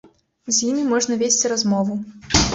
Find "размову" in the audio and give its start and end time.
1.53-2.01